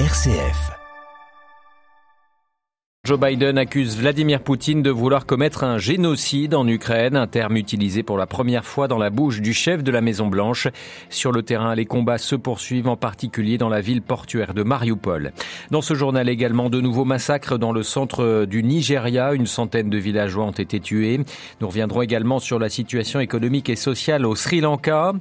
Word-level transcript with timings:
RCF. 0.00 0.72
Joe 3.06 3.20
Biden 3.20 3.58
accuse 3.58 3.96
Vladimir 3.96 4.42
Poutine 4.42 4.82
de 4.82 4.90
vouloir 4.90 5.24
commettre 5.24 5.62
un 5.62 5.78
génocide 5.78 6.56
en 6.56 6.66
Ukraine, 6.66 7.14
un 7.14 7.28
terme 7.28 7.56
utilisé 7.56 8.02
pour 8.02 8.18
la 8.18 8.26
première 8.26 8.64
fois 8.64 8.88
dans 8.88 8.98
la 8.98 9.10
bouche 9.10 9.40
du 9.40 9.52
chef 9.52 9.84
de 9.84 9.92
la 9.92 10.00
Maison 10.00 10.26
Blanche. 10.26 10.66
Sur 11.10 11.30
le 11.30 11.44
terrain, 11.44 11.76
les 11.76 11.84
combats 11.84 12.18
se 12.18 12.34
poursuivent, 12.34 12.88
en 12.88 12.96
particulier 12.96 13.56
dans 13.56 13.68
la 13.68 13.80
ville 13.80 14.02
portuaire 14.02 14.52
de 14.52 14.64
Mariupol. 14.64 15.32
Dans 15.70 15.82
ce 15.82 15.94
journal 15.94 16.28
également, 16.28 16.70
de 16.70 16.80
nouveaux 16.80 17.04
massacres 17.04 17.56
dans 17.56 17.72
le 17.72 17.84
centre 17.84 18.46
du 18.46 18.64
Nigeria. 18.64 19.32
Une 19.32 19.46
centaine 19.46 19.90
de 19.90 19.98
villageois 19.98 20.46
ont 20.46 20.50
été 20.50 20.80
tués. 20.80 21.20
Nous 21.60 21.68
reviendrons 21.68 22.02
également 22.02 22.40
sur 22.40 22.58
la 22.58 22.68
situation 22.68 23.20
économique 23.20 23.68
et 23.68 23.76
sociale 23.76 24.26
au 24.26 24.34
Sri 24.34 24.60
Lanka 24.60 25.12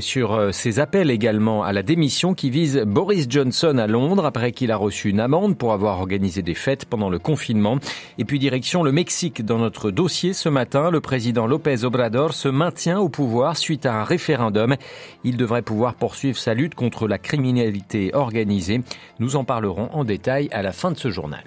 sur 0.00 0.52
ses 0.52 0.78
euh, 0.78 0.82
appels 0.82 1.10
également 1.10 1.62
à 1.62 1.72
la 1.72 1.82
démission 1.82 2.34
qui 2.34 2.50
vise 2.50 2.82
Boris 2.86 3.26
Johnson 3.28 3.78
à 3.78 3.86
Londres 3.86 4.24
après 4.24 4.52
qu'il 4.52 4.70
a 4.70 4.76
reçu 4.76 5.10
une 5.10 5.20
amende 5.20 5.56
pour 5.56 5.72
avoir 5.72 6.00
organisé 6.00 6.42
des 6.42 6.54
fêtes 6.54 6.84
pendant 6.84 7.08
le 7.08 7.18
confinement. 7.18 7.78
Et 8.18 8.24
puis 8.24 8.38
direction 8.38 8.82
le 8.82 8.92
Mexique 8.92 9.44
dans 9.44 9.58
notre 9.58 9.90
dossier 9.90 10.32
ce 10.32 10.48
matin. 10.48 10.90
Le 10.90 11.00
président 11.00 11.46
López 11.46 11.84
Obrador 11.84 12.34
se 12.34 12.48
maintient 12.48 12.98
au 12.98 13.08
pouvoir 13.08 13.56
suite 13.56 13.86
à 13.86 13.94
un 13.94 14.04
référendum. 14.04 14.76
Il 15.24 15.36
devrait 15.36 15.62
pouvoir 15.62 15.94
poursuivre 15.94 16.38
sa 16.38 16.54
lutte 16.54 16.74
contre 16.74 17.06
la 17.06 17.18
criminalité 17.18 18.10
organisée. 18.14 18.80
Nous 19.18 19.36
en 19.36 19.44
parlerons 19.44 19.90
en 19.92 20.04
détail 20.04 20.48
à 20.52 20.62
la 20.62 20.72
fin 20.72 20.90
de 20.90 20.98
ce 20.98 21.10
journal. 21.10 21.44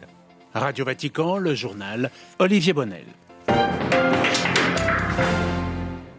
Radio 0.53 0.85
Vatican, 0.85 1.37
le 1.37 1.55
journal 1.55 2.11
Olivier 2.39 2.73
Bonnel. 2.73 3.05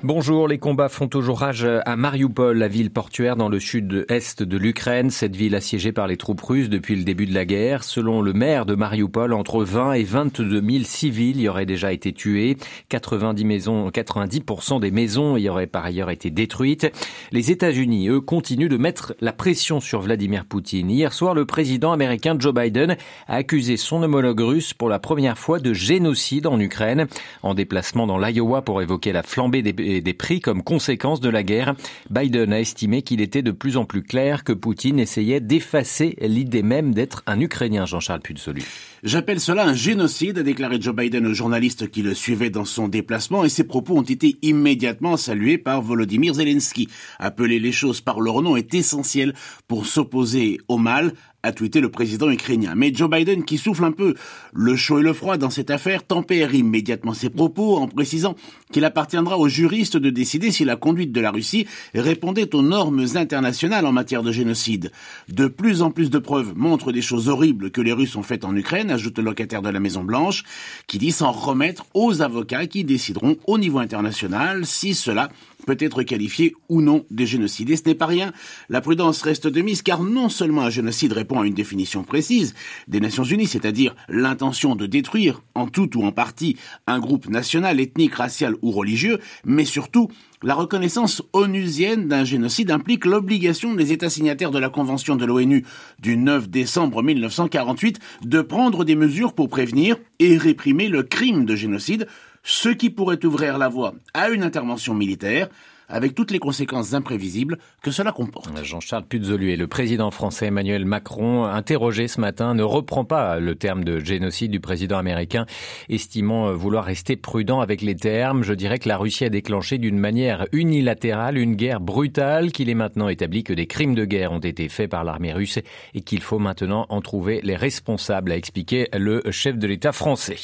Bonjour, 0.05 0.49
les 0.49 0.59
combats 0.59 0.91
font 0.91 1.09
toujours 1.09 1.39
rage 1.39 1.67
à 1.87 1.97
Mariupol, 1.97 2.59
la 2.59 2.69
ville 2.69 2.91
portuaire 2.91 3.37
dans 3.37 3.49
le 3.49 3.59
sud-est 3.59 4.43
de 4.43 4.59
l'Ukraine, 4.59 5.09
cette 5.09 5.35
ville 5.35 5.55
assiégée 5.55 5.93
par 5.93 6.07
les 6.07 6.19
troupes 6.19 6.43
russes 6.43 6.69
depuis 6.69 6.95
le 6.95 7.05
début 7.05 7.25
de 7.25 7.33
la 7.33 7.47
guerre. 7.47 7.83
Selon 7.83 8.21
le 8.21 8.35
maire 8.35 8.67
de 8.67 8.75
Mariupol, 8.75 9.33
entre 9.33 9.65
20 9.65 9.95
et 9.95 10.03
22 10.03 10.61
000 10.61 10.85
civils 10.85 11.41
y 11.41 11.49
auraient 11.49 11.65
déjà 11.65 11.91
été 11.91 12.13
tués. 12.13 12.59
90 12.91 13.47
maisons, 13.47 13.89
90% 13.89 14.79
des 14.79 14.91
maisons 14.91 15.39
y 15.39 15.49
auraient 15.49 15.67
par 15.67 15.87
ailleurs 15.87 16.11
été 16.11 16.31
détruites. 16.31 16.93
Les 17.33 17.51
États-Unis, 17.51 18.11
eux, 18.11 18.21
continuent 18.21 18.69
de 18.69 18.77
mettre 18.77 19.15
la 19.23 19.33
pression 19.33 19.81
sur 19.81 20.03
Vladimir 20.03 20.45
Poutine. 20.45 20.91
Hier 20.91 21.15
soir, 21.15 21.33
le 21.33 21.47
président 21.47 21.93
américain 21.93 22.37
Joe 22.39 22.53
Biden 22.53 22.99
a 23.27 23.37
accusé 23.37 23.79
son 23.79 24.03
homologue 24.03 24.41
russe 24.41 24.75
pour 24.75 24.91
la 24.91 24.99
première 24.99 25.39
fois 25.39 25.61
de 25.61 25.73
génocide 25.73 26.47
en 26.47 26.61
Ukraine. 26.61 27.07
En 27.43 27.55
déplacement 27.55 28.07
dans 28.07 28.19
l'Iowa 28.19 28.61
pour 28.61 28.83
évoquer 28.83 29.11
la 29.11 29.23
flambée 29.23 29.63
des 29.63 29.94
des 30.01 30.15
prix 30.15 30.41
comme 30.41 30.63
conséquence 30.63 31.21
de 31.21 31.29
la 31.29 31.43
guerre. 31.43 31.75
Biden 32.11 32.53
a 32.53 32.61
estimé 32.61 33.03
qu'il 33.03 33.21
était 33.21 33.43
de 33.43 33.51
plus 33.51 33.77
en 33.77 33.85
plus 33.85 34.03
clair 34.03 34.45
que 34.45 34.53
Poutine 34.53 34.99
essayait 34.99 35.41
d'effacer 35.41 36.17
l'idée 36.21 36.63
même 36.63 36.95
d'être 36.95 37.23
un 37.27 37.41
Ukrainien, 37.41 37.87
Jean-Charles 37.87 38.21
Puzolu. 38.21 38.63
J'appelle 39.03 39.41
cela 39.41 39.67
un 39.67 39.75
génocide, 39.75 40.39
a 40.39 40.43
déclaré 40.43 40.81
Joe 40.81 40.95
Biden 40.95 41.27
aux 41.27 41.35
journalistes 41.35 41.91
qui 41.91 42.03
le 42.03 42.15
suivaient 42.15 42.51
dans 42.51 42.65
son 42.65 42.89
déplacement, 42.89 43.45
et 43.45 43.49
ses 43.49 43.65
propos 43.65 43.97
ont 43.99 44.03
été 44.03 44.37
immédiatement 44.43 45.17
salués 45.17 45.59
par 45.59 45.83
Volodymyr 45.83 46.35
Zelensky. 46.35 46.89
Appeler 47.19 47.59
les 47.59 47.73
choses 47.73 48.01
par 48.01 48.21
leur 48.21 48.41
nom 48.41 48.57
est 48.57 48.75
essentiel 48.75 49.35
pour 49.69 49.87
s'opposer 49.87 50.59
au 50.69 50.79
mal, 50.79 51.13
a 51.45 51.53
tweeté 51.53 51.81
le 51.81 51.91
président 51.91 52.31
ukrainien. 52.31 52.75
Mais 52.75 52.93
Joe 52.93 53.09
Biden, 53.09 53.45
qui 53.45 53.59
souffle 53.59 53.85
un 53.85 53.93
peu 53.93 54.15
le 54.53 54.77
chaud 54.77 54.99
et 54.99 55.03
le 55.03 55.13
froid 55.13 55.37
dans 55.37 55.51
cette 55.51 55.71
affaire, 55.71 56.05
tempère 56.05 56.55
immédiatement 56.55 57.13
ses 57.13 57.29
propos 57.29 57.77
en 57.77 57.87
précisant 57.87 58.35
qu'il 58.73 58.85
appartiendra 58.85 59.39
aux 59.39 59.49
juristes 59.49 59.99
de 59.99 60.11
décider 60.11 60.51
si 60.51 60.65
la 60.65 60.77
conduite 60.77 61.13
de 61.13 61.21
la 61.21 61.31
Russie 61.31 61.67
répondait 61.95 62.55
aux 62.55 62.63
normes 62.63 63.05
internationales 63.15 63.87
en 63.87 63.93
matière 63.93 64.23
de 64.23 64.33
génocide. 64.33 64.91
De 65.29 65.47
plus 65.47 65.83
en 65.83 65.91
plus 65.91 66.11
de 66.11 66.19
preuves 66.19 66.55
montrent 66.57 66.93
des 66.93 67.03
choses 67.03 67.29
horribles 67.29 67.71
que 67.71 67.83
les 67.83 67.93
Russes 67.93 68.17
ont 68.17 68.23
faites 68.23 68.45
en 68.45 68.57
Ukraine, 68.57 68.91
ajoute 68.91 69.19
le 69.19 69.25
locataire 69.25 69.61
de 69.61 69.69
la 69.69 69.81
Maison 69.81 70.03
Blanche, 70.03 70.45
qui 70.87 70.99
dit 70.99 71.13
s'en 71.13 71.31
remettre 71.31 71.85
aux 71.93 72.23
avocats 72.23 72.67
qui 72.67 72.85
décideront 72.85 73.37
au 73.47 73.59
niveau 73.59 73.79
international 73.79 74.65
si 74.65 74.95
cela 74.95 75.29
peut 75.67 75.77
être 75.81 76.03
qualifié 76.03 76.55
ou 76.69 76.81
non 76.81 77.05
de 77.11 77.25
génocide. 77.25 77.71
Et 77.71 77.77
ce 77.77 77.85
n'est 77.87 77.95
pas 77.95 78.07
rien. 78.07 78.33
La 78.69 78.81
prudence 78.81 79.23
reste 79.23 79.47
de 79.47 79.61
mise 79.61 79.83
car 79.83 80.03
non 80.03 80.29
seulement 80.29 80.63
un 80.63 80.71
génocide 80.71 81.13
répond 81.13 81.41
à 81.41 81.47
une 81.47 81.55
définition 81.55 82.05
précise 82.05 82.55
des 82.89 83.01
Nations 83.01 83.25
Unies, 83.25 83.47
c'est-à-dire 83.47 83.95
l'intention 84.09 84.77
de 84.77 84.87
détruire 84.87 85.43
en 85.55 85.67
tout 85.67 85.97
ou 85.99 86.05
en 86.05 86.13
partie 86.13 86.57
un 86.87 86.99
groupe 86.99 87.29
national, 87.29 87.81
ethnique, 87.81 88.15
racial 88.15 88.55
ou 88.63 88.71
religieux, 88.71 89.19
mais 89.45 89.65
surtout 89.65 90.09
la 90.43 90.55
reconnaissance 90.55 91.23
onusienne 91.33 92.07
d'un 92.07 92.25
génocide 92.25 92.71
implique 92.71 93.07
l'obligation 93.07 93.75
des 93.75 93.93
États 93.93 94.11
signataires 94.11 94.51
de 94.51 94.59
la 94.59 94.69
Convention 94.69 95.17
de 95.17 95.25
l'ONU 95.25 95.65
du 96.01 96.19
9 96.19 96.51
décembre 96.51 97.03
1948 97.03 97.99
de 98.23 98.43
prendre 98.43 98.85
des 98.85 98.95
mesures 98.95 99.33
pour 99.33 99.49
prévenir 99.49 99.97
et 100.19 100.37
réprimer 100.37 100.89
le 100.89 101.03
crime 101.03 101.47
de 101.47 101.57
génocide 101.57 102.07
ce 102.45 102.69
qui 102.69 102.91
pourrait 102.91 103.25
ouvrir 103.25 103.59
la 103.59 103.69
voie 103.69 103.95
à 104.13 104.29
une 104.29 104.45
intervention 104.45 104.95
militaire 104.95 105.49
avec 105.89 106.15
toutes 106.15 106.31
les 106.31 106.39
conséquences 106.39 106.95
imprévisibles 106.95 107.59
que 107.83 107.91
cela 107.91 108.13
comporte. 108.13 108.51
Jean-Charles 108.63 109.05
et 109.13 109.57
le 109.57 109.67
président 109.67 110.11
français 110.11 110.47
Emmanuel 110.47 110.85
Macron, 110.85 111.45
interrogé 111.45 112.09
ce 112.09 112.21
matin, 112.21 112.55
ne 112.55 112.63
reprend 112.63 113.05
pas 113.05 113.39
le 113.39 113.55
terme 113.55 113.85
de 113.85 114.01
génocide 114.01 114.51
du 114.51 114.61
président 114.61 114.99
américain, 114.99 115.47
estimant 115.89 116.53
vouloir 116.53 116.85
rester 116.85 117.17
prudent 117.17 117.61
avec 117.61 117.83
les 117.83 117.95
termes. 117.95 118.43
Je 118.43 118.55
dirais 118.55 118.79
que 118.79 118.89
la 118.89 118.97
Russie 118.97 119.25
a 119.25 119.31
déclenché 119.31 119.79
d'une 119.79 119.99
manière 119.99 120.47
unilatérale 120.53 121.39
une 121.39 121.55
guerre 121.55 121.81
brutale, 121.81 122.53
qu'il 122.53 122.71
est 122.71 122.75
maintenant 122.75 123.09
établi 123.09 123.45
que 123.45 123.53
des 123.53 123.67
crimes 123.67 123.95
de 123.95 124.05
guerre 124.05 124.33
ont 124.33 124.39
été 124.39 124.69
faits 124.69 124.91
par 124.91 125.05
l'armée 125.05 125.33
russe 125.33 125.59
et 125.95 126.01
qu'il 126.01 126.21
faut 126.21 126.39
maintenant 126.39 126.87
en 126.89 127.01
trouver 127.01 127.41
les 127.43 127.57
responsables, 127.57 128.33
a 128.33 128.37
expliqué 128.37 128.89
le 128.97 129.23
chef 129.31 129.59
de 129.59 129.67
l'État 129.67 129.93
français. 129.93 130.37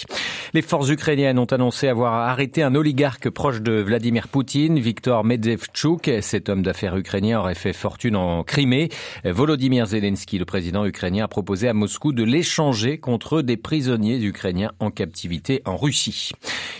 Les 0.54 0.62
forces 0.62 0.90
ukrainiennes 0.90 1.38
ont 1.38 1.44
annoncé 1.44 1.88
avoir 1.88 2.14
arrêté 2.14 2.62
un 2.62 2.74
oligarque 2.74 3.30
proche 3.30 3.60
de 3.60 3.72
Vladimir 3.72 4.28
Poutine, 4.28 4.78
Victor 4.78 5.24
Medvedchuk. 5.30 6.10
Cet 6.22 6.48
homme 6.48 6.62
d'affaires 6.62 6.96
ukrainien 6.96 7.38
aurait 7.38 7.54
fait 7.54 7.72
fortune 7.72 8.16
en 8.16 8.42
Crimée. 8.42 8.88
Volodymyr 9.24 9.86
Zelensky, 9.86 10.38
le 10.38 10.44
président 10.44 10.84
ukrainien, 10.84 11.26
a 11.26 11.28
proposé 11.28 11.68
à 11.68 11.72
Moscou 11.72 12.12
de 12.12 12.24
l'échanger 12.24 12.98
contre 12.98 13.40
des 13.40 13.56
prisonniers 13.56 14.20
ukrainiens 14.20 14.72
en 14.80 14.90
captivité 14.90 15.62
en 15.66 15.76
Russie. 15.76 16.32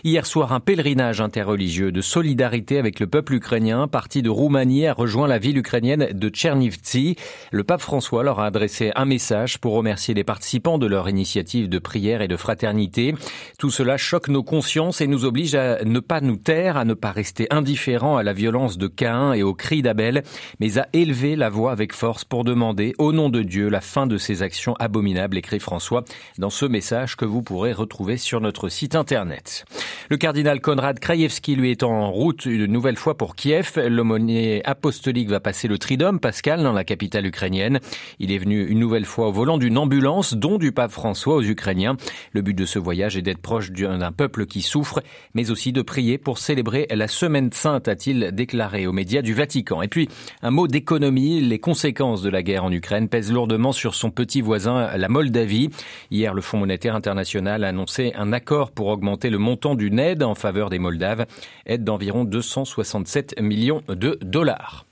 Hier 0.03 0.27
soir, 0.27 0.53
un 0.53 0.59
pèlerinage 0.59 1.21
interreligieux 1.21 1.93
de 1.93 2.01
solidarité 2.01 2.79
avec 2.79 2.99
le 2.99 3.07
peuple 3.07 3.35
ukrainien, 3.35 3.87
parti 3.87 4.21
de 4.21 4.31
Roumanie, 4.31 4.87
a 4.87 4.95
rejoint 4.95 5.29
la 5.29 5.39
ville 5.39 5.59
ukrainienne 5.59 6.09
de 6.13 6.29
Tchernivtsi. 6.29 7.15
Le 7.53 7.63
pape 7.63 7.83
François 7.83 8.25
leur 8.25 8.41
a 8.41 8.47
adressé 8.47 8.91
un 8.97 9.05
message 9.05 9.59
pour 9.59 9.75
remercier 9.75 10.15
les 10.15 10.25
participants 10.25 10.79
de 10.79 10.87
leur 10.87 11.09
initiative 11.09 11.69
de 11.69 11.79
prière 11.79 12.21
et 12.21 12.29
de 12.29 12.37
fraternité. 12.37 13.15
Tout 13.59 13.71
cela 13.71 13.97
choque 13.97 14.29
nos 14.29 14.43
consciences 14.43 15.01
et 15.01 15.07
nous 15.07 15.25
oblige 15.25 15.55
à 15.55 15.85
ne 15.85 16.01
pas 16.01 16.21
nous 16.21 16.37
taire, 16.37 16.77
à 16.77 16.85
ne 16.85 16.95
pas 16.95 17.13
rester 17.13 17.47
indifférents 17.51 18.17
à 18.17 18.25
la 18.25 18.33
violence 18.41 18.79
de 18.79 18.87
Caïn 18.87 19.35
et 19.35 19.43
aux 19.43 19.53
cris 19.53 19.83
d'Abel, 19.83 20.23
mais 20.61 20.79
à 20.79 20.89
élever 20.95 21.37
la 21.37 21.51
voix 21.51 21.73
avec 21.73 21.93
force 21.93 22.25
pour 22.25 22.43
demander, 22.43 22.95
au 22.97 23.13
nom 23.13 23.29
de 23.29 23.43
Dieu, 23.43 23.69
la 23.69 23.83
fin 23.83 24.07
de 24.07 24.17
ces 24.17 24.43
actions 24.43 24.75
abominables, 24.79 25.37
écrit 25.37 25.61
François 25.61 26.05
dans 26.39 26.49
ce 26.49 26.65
message 26.65 27.17
que 27.17 27.27
vous 27.27 27.43
pourrez 27.43 27.75
retrouver 27.75 28.17
sur 28.17 28.41
notre 28.41 28.71
site 28.71 28.95
internet. 28.95 29.67
Le 30.09 30.17
cardinal 30.17 30.63
Konrad 30.63 30.99
Krajewski, 30.99 31.55
lui, 31.55 31.71
est 31.71 31.83
en 31.83 32.11
route 32.11 32.47
une 32.47 32.73
nouvelle 32.73 32.97
fois 32.97 33.15
pour 33.15 33.37
Kiev. 33.37 33.73
L'aumônier 33.77 34.63
apostolique 34.65 35.29
va 35.29 35.41
passer 35.41 35.69
le 35.69 35.77
Tridome 35.77 36.19
pascal 36.19 36.63
dans 36.63 36.73
la 36.73 36.85
capitale 36.85 37.27
ukrainienne. 37.27 37.79
Il 38.21 38.33
est 38.33 38.39
venu 38.39 38.67
une 38.67 38.79
nouvelle 38.79 39.05
fois 39.05 39.29
au 39.29 39.33
volant 39.33 39.59
d'une 39.59 39.77
ambulance, 39.77 40.33
dont 40.33 40.57
du 40.57 40.73
pape 40.73 40.93
François 40.93 41.35
aux 41.35 41.43
Ukrainiens. 41.43 41.99
Le 42.33 42.41
but 42.41 42.55
de 42.55 42.65
ce 42.65 42.79
voyage 42.79 43.19
est 43.19 43.23
d'être 43.23 43.43
proche 43.43 43.71
d'un 43.71 44.13
peuple 44.13 44.47
qui 44.47 44.63
souffre, 44.63 45.03
mais 45.35 45.51
aussi 45.51 45.73
de 45.73 45.83
prier 45.83 46.17
pour 46.17 46.39
célébrer 46.39 46.87
la 46.91 47.07
Semaine 47.07 47.53
Sainte, 47.53 47.87
a-t-il 47.87 48.30
déclaré 48.31 48.87
aux 48.87 48.93
médias 48.93 49.23
du 49.23 49.35
Vatican. 49.35 49.83
Et 49.83 49.89
puis, 49.89 50.09
un 50.43 50.51
mot 50.51 50.67
d'économie. 50.67 51.41
Les 51.41 51.59
conséquences 51.59 52.23
de 52.23 52.31
la 52.31 52.43
guerre 52.43 52.65
en 52.65 52.73
Ukraine 52.73 53.09
pèsent 53.09 53.33
lourdement 53.33 53.73
sur 53.73 53.95
son 53.95 54.11
petit 54.11 54.41
voisin, 54.41 54.97
la 54.97 55.09
Moldavie. 55.09 55.71
Hier, 56.11 56.35
le 56.35 56.41
Fonds 56.41 56.59
monétaire 56.59 56.95
international 56.95 57.65
a 57.65 57.69
annoncé 57.69 58.13
un 58.17 58.33
accord 58.33 58.71
pour 58.71 58.89
augmenter 58.89 59.31
le 59.31 59.39
montant 59.39 59.75
d'une 59.75 59.99
aide 59.99 60.23
en 60.23 60.35
faveur 60.35 60.71
des 60.71 60.79
Moldaves, 60.79 61.27
aide 61.67 61.85
d'environ 61.85 62.25
267 62.25 63.41
millions 63.41 63.83
de 63.89 64.19
dollars. 64.23 64.90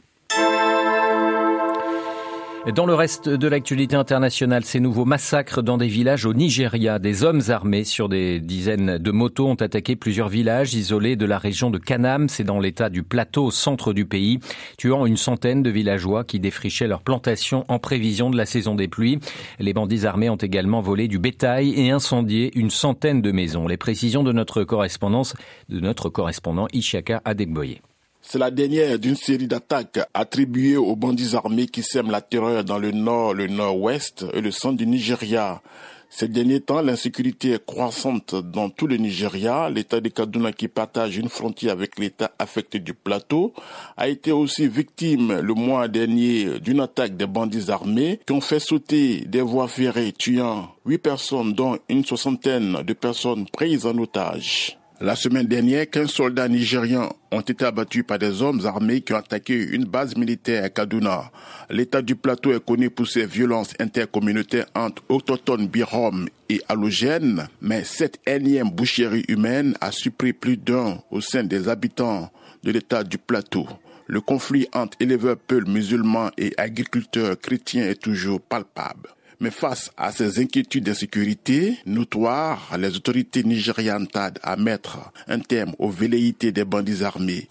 Dans 2.66 2.86
le 2.86 2.94
reste 2.94 3.28
de 3.28 3.48
l'actualité 3.48 3.94
internationale, 3.96 4.64
ces 4.64 4.80
nouveaux 4.80 5.04
massacres 5.04 5.62
dans 5.62 5.78
des 5.78 5.86
villages 5.86 6.26
au 6.26 6.34
Nigeria. 6.34 6.98
Des 6.98 7.22
hommes 7.22 7.40
armés 7.48 7.84
sur 7.84 8.08
des 8.08 8.40
dizaines 8.40 8.98
de 8.98 9.10
motos 9.10 9.46
ont 9.46 9.54
attaqué 9.54 9.94
plusieurs 9.96 10.28
villages 10.28 10.74
isolés 10.74 11.16
de 11.16 11.24
la 11.24 11.38
région 11.38 11.70
de 11.70 11.78
Kanam. 11.78 12.28
C'est 12.28 12.44
dans 12.44 12.58
l'état 12.58 12.90
du 12.90 13.04
plateau 13.04 13.46
au 13.46 13.50
centre 13.52 13.92
du 13.92 14.04
pays, 14.04 14.40
tuant 14.76 15.06
une 15.06 15.16
centaine 15.16 15.62
de 15.62 15.70
villageois 15.70 16.24
qui 16.24 16.40
défrichaient 16.40 16.88
leurs 16.88 17.02
plantations 17.02 17.64
en 17.68 17.78
prévision 17.78 18.28
de 18.28 18.36
la 18.36 18.44
saison 18.44 18.74
des 18.74 18.88
pluies. 18.88 19.18
Les 19.60 19.72
bandits 19.72 20.04
armés 20.04 20.28
ont 20.28 20.36
également 20.36 20.80
volé 20.80 21.06
du 21.08 21.18
bétail 21.18 21.72
et 21.80 21.90
incendié 21.90 22.50
une 22.58 22.70
centaine 22.70 23.22
de 23.22 23.32
maisons. 23.32 23.68
Les 23.68 23.78
précisions 23.78 24.24
de 24.24 24.32
notre 24.32 24.64
correspondance, 24.64 25.34
de 25.68 25.80
notre 25.80 26.10
correspondant 26.10 26.66
Ishaka 26.72 27.22
Adegboye. 27.24 27.80
C'est 28.30 28.38
la 28.38 28.50
dernière 28.50 28.98
d'une 28.98 29.16
série 29.16 29.46
d'attaques 29.46 30.00
attribuées 30.12 30.76
aux 30.76 30.96
bandits 30.96 31.34
armés 31.34 31.64
qui 31.64 31.82
sèment 31.82 32.10
la 32.10 32.20
terreur 32.20 32.62
dans 32.62 32.78
le 32.78 32.90
nord, 32.90 33.32
le 33.32 33.46
nord-ouest 33.46 34.26
et 34.34 34.42
le 34.42 34.50
centre 34.50 34.76
du 34.76 34.86
Nigeria. 34.86 35.62
Ces 36.10 36.28
derniers 36.28 36.60
temps, 36.60 36.82
l'insécurité 36.82 37.52
est 37.52 37.64
croissante 37.64 38.34
dans 38.34 38.68
tout 38.68 38.86
le 38.86 38.98
Nigeria. 38.98 39.70
L'État 39.70 40.02
de 40.02 40.10
Kaduna, 40.10 40.52
qui 40.52 40.68
partage 40.68 41.16
une 41.16 41.30
frontière 41.30 41.72
avec 41.72 41.98
l'État 41.98 42.30
affecté 42.38 42.80
du 42.80 42.92
plateau, 42.92 43.54
a 43.96 44.08
été 44.08 44.30
aussi 44.30 44.68
victime 44.68 45.40
le 45.40 45.54
mois 45.54 45.88
dernier 45.88 46.60
d'une 46.60 46.80
attaque 46.80 47.16
des 47.16 47.26
bandits 47.26 47.70
armés 47.70 48.20
qui 48.26 48.34
ont 48.34 48.42
fait 48.42 48.60
sauter 48.60 49.20
des 49.24 49.40
voies 49.40 49.68
ferrées, 49.68 50.12
tuant 50.12 50.68
huit 50.84 50.98
personnes, 50.98 51.54
dont 51.54 51.78
une 51.88 52.04
soixantaine 52.04 52.82
de 52.82 52.92
personnes 52.92 53.46
prises 53.46 53.86
en 53.86 53.96
otage. 53.96 54.77
La 55.00 55.14
semaine 55.14 55.46
dernière, 55.46 55.88
15 55.88 56.10
soldats 56.10 56.48
nigérians 56.48 57.12
ont 57.30 57.40
été 57.40 57.64
abattus 57.64 58.02
par 58.04 58.18
des 58.18 58.42
hommes 58.42 58.66
armés 58.66 59.00
qui 59.00 59.12
ont 59.12 59.18
attaqué 59.18 59.54
une 59.54 59.84
base 59.84 60.16
militaire 60.16 60.64
à 60.64 60.70
Kaduna. 60.70 61.30
L'état 61.70 62.02
du 62.02 62.16
plateau 62.16 62.52
est 62.52 62.64
connu 62.64 62.90
pour 62.90 63.06
ses 63.06 63.24
violences 63.24 63.74
intercommunautaires 63.78 64.66
entre 64.74 65.04
autochtones 65.08 65.68
birom 65.68 66.28
et 66.48 66.60
halogènes, 66.68 67.46
mais 67.60 67.84
cette 67.84 68.18
énième 68.26 68.70
boucherie 68.70 69.24
humaine 69.28 69.76
a 69.80 69.92
surpris 69.92 70.32
plus 70.32 70.56
d'un 70.56 70.98
au 71.12 71.20
sein 71.20 71.44
des 71.44 71.68
habitants 71.68 72.32
de 72.64 72.72
l'état 72.72 73.04
du 73.04 73.18
plateau. 73.18 73.68
Le 74.08 74.20
conflit 74.20 74.66
entre 74.72 74.96
éleveurs 74.98 75.36
peuls 75.36 75.68
musulmans 75.68 76.30
et 76.36 76.54
agriculteurs 76.56 77.38
chrétiens 77.38 77.84
est 77.84 78.02
toujours 78.02 78.40
palpable. 78.40 79.10
Mais 79.40 79.50
face 79.52 79.92
à 79.96 80.10
ces 80.10 80.40
inquiétudes 80.40 80.82
d'insécurité 80.84 81.78
notoires, 81.86 82.76
les 82.76 82.96
autorités 82.96 83.44
nigérianes 83.44 84.08
tardent 84.08 84.40
à 84.42 84.56
mettre 84.56 85.12
un 85.28 85.38
terme 85.38 85.74
aux 85.78 85.90
velléités 85.90 86.50
des 86.50 86.64
bandits 86.64 87.04
armés. 87.04 87.46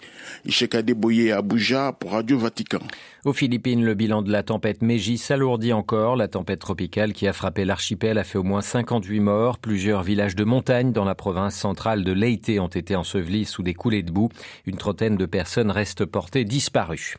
Isheka 0.45 0.81
Deboye 0.81 1.31
à 1.31 1.37
Abuja 1.37 1.93
pour 1.93 2.11
Radio 2.11 2.37
Vatican. 2.37 2.79
Aux 3.23 3.33
Philippines, 3.33 3.83
le 3.83 3.93
bilan 3.93 4.21
de 4.21 4.31
la 4.31 4.43
tempête 4.43 4.81
Meiji 4.81 5.17
s'alourdit 5.17 5.73
encore. 5.73 6.15
La 6.15 6.27
tempête 6.27 6.59
tropicale 6.59 7.13
qui 7.13 7.27
a 7.27 7.33
frappé 7.33 7.65
l'archipel 7.65 8.17
a 8.17 8.23
fait 8.23 8.37
au 8.37 8.43
moins 8.43 8.61
58 8.61 9.19
morts. 9.19 9.57
Plusieurs 9.57 10.03
villages 10.03 10.35
de 10.35 10.43
montagne 10.43 10.93
dans 10.93 11.03
la 11.03 11.15
province 11.15 11.55
centrale 11.55 12.03
de 12.03 12.11
Leyte 12.11 12.51
ont 12.59 12.67
été 12.67 12.95
ensevelis 12.95 13.45
sous 13.45 13.63
des 13.63 13.73
coulées 13.73 14.03
de 14.03 14.11
boue. 14.11 14.29
Une 14.65 14.77
trentaine 14.77 15.17
de 15.17 15.25
personnes 15.25 15.71
restent 15.71 16.05
portées 16.05 16.45
disparues. 16.45 17.15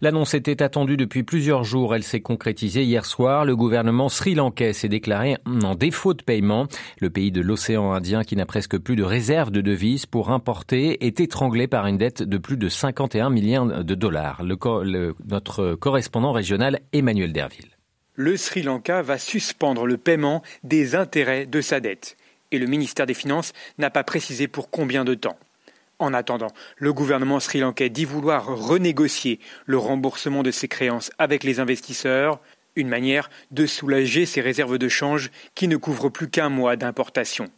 L'annonce 0.00 0.34
était 0.34 0.62
attendue 0.62 0.96
depuis 0.96 1.24
plusieurs 1.24 1.64
jours. 1.64 1.94
Elle 1.94 2.04
s'est 2.04 2.20
concrétisée 2.20 2.84
hier 2.84 3.04
soir. 3.04 3.44
Le 3.44 3.56
gouvernement 3.56 4.07
sri-lankais 4.08 4.72
s'est 4.72 4.88
déclaré 4.88 5.36
en 5.46 5.74
défaut 5.74 6.14
de 6.14 6.22
paiement. 6.22 6.66
Le 7.00 7.10
pays 7.10 7.30
de 7.30 7.40
l'océan 7.40 7.92
Indien, 7.92 8.24
qui 8.24 8.36
n'a 8.36 8.46
presque 8.46 8.78
plus 8.78 8.96
de 8.96 9.02
réserves 9.02 9.50
de 9.50 9.60
devises 9.60 10.06
pour 10.06 10.30
importer, 10.30 11.06
est 11.06 11.20
étranglé 11.20 11.66
par 11.66 11.86
une 11.86 11.98
dette 11.98 12.22
de 12.22 12.38
plus 12.38 12.56
de 12.56 12.68
51 12.68 13.30
millions 13.30 13.66
de 13.66 13.94
dollars. 13.94 14.42
Notre 14.44 15.74
correspondant 15.74 16.32
régional 16.32 16.80
Emmanuel 16.92 17.32
Derville. 17.32 17.70
Le 18.14 18.36
Sri 18.36 18.62
Lanka 18.62 19.02
va 19.02 19.16
suspendre 19.16 19.86
le 19.86 19.96
paiement 19.96 20.42
des 20.64 20.96
intérêts 20.96 21.46
de 21.46 21.60
sa 21.60 21.78
dette. 21.78 22.16
Et 22.50 22.58
le 22.58 22.66
ministère 22.66 23.06
des 23.06 23.14
Finances 23.14 23.52
n'a 23.78 23.90
pas 23.90 24.02
précisé 24.02 24.48
pour 24.48 24.70
combien 24.70 25.04
de 25.04 25.14
temps. 25.14 25.38
En 26.00 26.14
attendant, 26.14 26.52
le 26.76 26.92
gouvernement 26.92 27.40
sri-lankais 27.40 27.90
dit 27.90 28.04
vouloir 28.04 28.46
renégocier 28.46 29.40
le 29.66 29.78
remboursement 29.78 30.44
de 30.44 30.52
ses 30.52 30.68
créances 30.68 31.10
avec 31.18 31.42
les 31.42 31.58
investisseurs, 31.58 32.40
une 32.78 32.88
manière 32.88 33.28
de 33.50 33.66
soulager 33.66 34.24
ses 34.24 34.40
réserves 34.40 34.78
de 34.78 34.88
change 34.88 35.30
qui 35.54 35.68
ne 35.68 35.76
couvrent 35.76 36.08
plus 36.08 36.30
qu'un 36.30 36.48
mois 36.48 36.76
d'importation. 36.76 37.50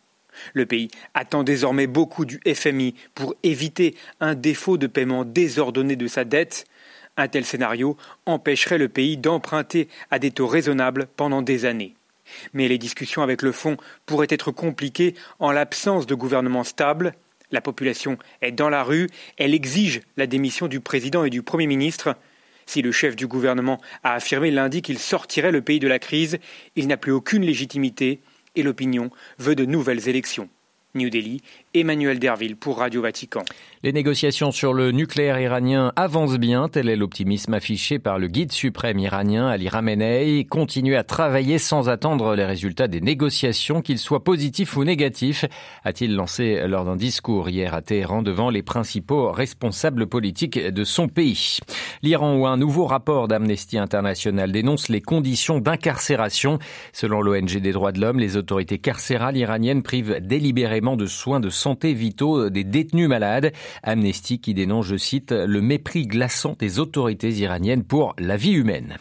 Le 0.54 0.66
pays 0.66 0.90
attend 1.14 1.42
désormais 1.42 1.86
beaucoup 1.86 2.24
du 2.24 2.40
FMI 2.46 2.94
pour 3.14 3.34
éviter 3.42 3.94
un 4.20 4.34
défaut 4.34 4.78
de 4.78 4.86
paiement 4.86 5.24
désordonné 5.24 5.96
de 5.96 6.06
sa 6.06 6.24
dette, 6.24 6.66
un 7.16 7.28
tel 7.28 7.44
scénario 7.44 7.96
empêcherait 8.24 8.78
le 8.78 8.88
pays 8.88 9.16
d'emprunter 9.16 9.88
à 10.10 10.18
des 10.18 10.30
taux 10.30 10.46
raisonnables 10.46 11.06
pendant 11.16 11.42
des 11.42 11.66
années. 11.66 11.94
Mais 12.54 12.68
les 12.68 12.78
discussions 12.78 13.22
avec 13.22 13.42
le 13.42 13.52
fonds 13.52 13.76
pourraient 14.06 14.28
être 14.30 14.52
compliquées 14.52 15.14
en 15.38 15.50
l'absence 15.50 16.06
de 16.06 16.14
gouvernement 16.14 16.64
stable. 16.64 17.12
La 17.50 17.60
population 17.60 18.16
est 18.40 18.52
dans 18.52 18.68
la 18.68 18.84
rue, 18.84 19.08
elle 19.36 19.54
exige 19.54 20.00
la 20.16 20.28
démission 20.28 20.68
du 20.68 20.80
président 20.80 21.24
et 21.24 21.30
du 21.30 21.42
Premier 21.42 21.66
ministre. 21.66 22.14
Si 22.70 22.82
le 22.82 22.92
chef 22.92 23.16
du 23.16 23.26
gouvernement 23.26 23.80
a 24.04 24.14
affirmé 24.14 24.52
lundi 24.52 24.80
qu'il 24.80 25.00
sortirait 25.00 25.50
le 25.50 25.60
pays 25.60 25.80
de 25.80 25.88
la 25.88 25.98
crise, 25.98 26.38
il 26.76 26.86
n'a 26.86 26.96
plus 26.96 27.10
aucune 27.10 27.42
légitimité 27.42 28.20
et 28.54 28.62
l'opinion 28.62 29.10
veut 29.38 29.56
de 29.56 29.64
nouvelles 29.64 30.08
élections. 30.08 30.48
New 30.94 31.08
Delhi, 31.10 31.40
Emmanuel 31.72 32.18
Derville 32.18 32.56
pour 32.56 32.78
Radio 32.78 33.02
Vatican. 33.02 33.42
Les 33.82 33.92
négociations 33.92 34.50
sur 34.50 34.74
le 34.74 34.90
nucléaire 34.90 35.40
iranien 35.40 35.92
avancent 35.94 36.38
bien, 36.38 36.68
tel 36.68 36.88
est 36.88 36.96
l'optimisme 36.96 37.54
affiché 37.54 37.98
par 37.98 38.18
le 38.18 38.26
guide 38.26 38.52
suprême 38.52 38.98
iranien 38.98 39.48
Ali 39.48 39.68
Ramenei. 39.68 40.44
Continuer 40.44 40.96
à 40.96 41.04
travailler 41.04 41.58
sans 41.58 41.88
attendre 41.88 42.34
les 42.34 42.44
résultats 42.44 42.88
des 42.88 43.00
négociations, 43.00 43.82
qu'ils 43.82 43.98
soient 43.98 44.24
positifs 44.24 44.76
ou 44.76 44.84
négatifs, 44.84 45.44
a-t-il 45.84 46.16
lancé 46.16 46.66
lors 46.66 46.84
d'un 46.84 46.96
discours 46.96 47.48
hier 47.48 47.72
à 47.72 47.82
Téhéran 47.82 48.22
devant 48.22 48.50
les 48.50 48.62
principaux 48.62 49.30
responsables 49.30 50.08
politiques 50.08 50.58
de 50.58 50.84
son 50.84 51.08
pays. 51.08 51.58
L'Iran 52.02 52.36
où 52.36 52.46
un 52.46 52.56
nouveau 52.56 52.86
rapport 52.86 53.28
d'Amnesty 53.28 53.78
International 53.78 54.50
dénonce 54.50 54.88
les 54.88 55.00
conditions 55.00 55.60
d'incarcération. 55.60 56.58
Selon 56.92 57.22
l'ONG 57.22 57.58
des 57.58 57.72
droits 57.72 57.92
de 57.92 58.00
l'homme, 58.00 58.18
les 58.18 58.36
autorités 58.36 58.78
carcérales 58.78 59.36
iraniennes 59.36 59.82
privent 59.82 60.18
délibérément 60.20 60.79
de 60.80 61.06
soins 61.06 61.40
de 61.40 61.50
santé 61.50 61.92
vitaux 61.92 62.50
des 62.50 62.64
détenus 62.64 63.08
malades. 63.08 63.52
Amnesty 63.82 64.40
qui 64.40 64.54
dénonce, 64.54 64.86
je 64.86 64.96
cite, 64.96 65.32
le 65.32 65.60
mépris 65.60 66.06
glaçant 66.06 66.56
des 66.58 66.78
autorités 66.78 67.30
iraniennes 67.32 67.84
pour 67.84 68.14
la 68.18 68.36
vie 68.36 68.52
humaine. 68.52 68.96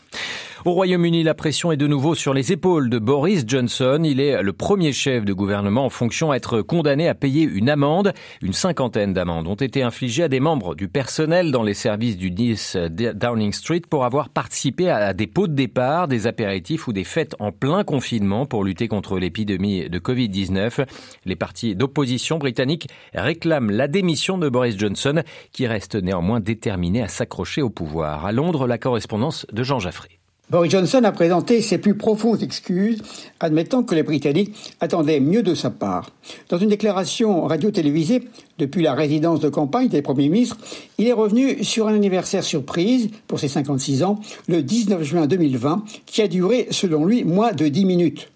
Au 0.65 0.73
Royaume-Uni, 0.73 1.23
la 1.23 1.35
pression 1.35 1.71
est 1.71 1.77
de 1.77 1.88
nouveau 1.88 2.15
sur 2.15 2.33
les 2.33 2.51
épaules 2.51 2.89
de 2.89 3.00
Boris 3.00 3.45
Johnson. 3.47 4.01
Il 4.03 4.19
est 4.19 4.44
le 4.44 4.51
premier 4.51 4.91
chef 4.91 5.23
de 5.23 5.31
gouvernement 5.31 5.85
en 5.85 5.89
fonction 5.89 6.31
à 6.31 6.35
être 6.35 6.61
condamné 6.61 7.07
à 7.07 7.15
payer 7.15 7.44
une 7.44 7.69
amende. 7.69 8.11
Une 8.41 8.51
cinquantaine 8.51 9.13
d'amendes 9.13 9.47
ont 9.47 9.56
été 9.56 9.83
infligées 9.83 10.23
à 10.23 10.27
des 10.27 10.41
membres 10.41 10.75
du 10.75 10.89
personnel 10.89 11.53
dans 11.53 11.63
les 11.63 11.73
services 11.73 12.17
du 12.17 12.29
10 12.29 12.75
Downing 13.15 13.53
Street 13.53 13.83
pour 13.89 14.03
avoir 14.03 14.27
participé 14.27 14.89
à 14.89 15.13
des 15.13 15.27
pots 15.27 15.47
de 15.47 15.53
départ, 15.53 16.09
des 16.09 16.27
apéritifs 16.27 16.89
ou 16.89 16.94
des 16.94 17.06
fêtes 17.06 17.38
en 17.39 17.53
plein 17.53 17.85
confinement 17.85 18.45
pour 18.45 18.65
lutter 18.65 18.89
contre 18.89 19.17
l'épidémie 19.17 19.89
de 19.89 20.00
Covid-19. 20.00 20.85
Les 21.23 21.38
partis 21.38 21.73
d'opposition 21.73 22.38
britanniques 22.38 22.89
réclament 23.13 23.71
la 23.71 23.88
démission 23.88 24.38
de 24.38 24.50
Boris 24.50 24.77
Johnson 24.77 25.23
qui 25.53 25.67
reste 25.67 25.95
néanmoins 25.95 26.41
déterminé 26.41 27.01
à 27.01 27.07
s'accrocher 27.07 27.61
au 27.61 27.69
pouvoir. 27.69 28.25
À 28.25 28.33
Londres, 28.33 28.67
la 28.67 28.77
correspondance 28.77 29.45
de 29.53 29.63
Jean 29.63 29.79
Jaffré. 29.79 30.19
Boris 30.49 30.71
Johnson 30.71 31.03
a 31.03 31.11
présenté 31.11 31.61
ses 31.61 31.77
plus 31.77 31.93
profondes 31.93 32.41
excuses, 32.41 33.03
admettant 33.39 33.83
que 33.83 33.94
les 33.94 34.01
Britanniques 34.01 34.56
attendaient 34.79 35.19
mieux 35.19 35.44
de 35.44 35.53
sa 35.53 35.69
part. 35.69 36.09
Dans 36.49 36.57
une 36.57 36.69
déclaration 36.69 37.44
radio-télévisée, 37.44 38.23
depuis 38.57 38.81
la 38.81 38.95
résidence 38.95 39.41
de 39.41 39.49
campagne 39.49 39.89
des 39.89 40.01
premiers 40.01 40.27
ministres, 40.27 40.57
il 40.97 41.06
est 41.06 41.13
revenu 41.13 41.63
sur 41.63 41.87
un 41.87 41.94
anniversaire 41.94 42.44
surprise 42.44 43.09
pour 43.27 43.39
ses 43.39 43.47
56 43.47 44.01
ans, 44.01 44.19
le 44.47 44.63
19 44.63 45.03
juin 45.03 45.27
2020, 45.27 45.83
qui 46.07 46.23
a 46.23 46.27
duré, 46.27 46.68
selon 46.71 47.06
lui, 47.06 47.23
moins 47.23 47.51
de 47.51 47.68
10 47.68 47.85
minutes. 47.85 48.31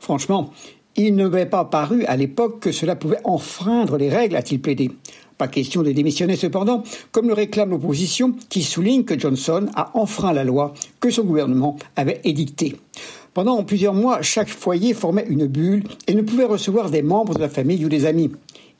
Franchement, 0.00 0.50
il 0.96 1.16
ne 1.16 1.28
m'avait 1.28 1.44
pas 1.44 1.64
paru 1.64 2.04
à 2.06 2.16
l'époque 2.16 2.60
que 2.60 2.72
cela 2.72 2.96
pouvait 2.96 3.20
enfreindre 3.24 3.98
les 3.98 4.08
règles, 4.08 4.36
a-t-il 4.36 4.62
plaidé. 4.62 4.90
Pas 5.38 5.48
question 5.48 5.82
de 5.82 5.92
démissionner 5.92 6.34
cependant, 6.34 6.82
comme 7.12 7.28
le 7.28 7.32
réclame 7.32 7.70
l'opposition, 7.70 8.34
qui 8.48 8.64
souligne 8.64 9.04
que 9.04 9.18
Johnson 9.18 9.66
a 9.76 9.96
enfreint 9.96 10.32
la 10.32 10.42
loi 10.42 10.74
que 10.98 11.10
son 11.10 11.22
gouvernement 11.22 11.76
avait 11.94 12.20
édictée. 12.24 12.74
Pendant 13.34 13.62
plusieurs 13.62 13.94
mois, 13.94 14.20
chaque 14.20 14.48
foyer 14.48 14.94
formait 14.94 15.26
une 15.28 15.46
bulle 15.46 15.84
et 16.08 16.14
ne 16.14 16.22
pouvait 16.22 16.44
recevoir 16.44 16.90
des 16.90 17.02
membres 17.02 17.34
de 17.34 17.40
la 17.40 17.48
famille 17.48 17.84
ou 17.84 17.88
des 17.88 18.04
amis. 18.04 18.32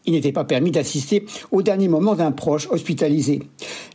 Il 0.04 0.14
n'était 0.14 0.32
pas 0.32 0.42
permis 0.42 0.72
d'assister 0.72 1.26
au 1.52 1.62
dernier 1.62 1.86
moment 1.86 2.16
d'un 2.16 2.32
proche 2.32 2.66
hospitalisé. 2.70 3.40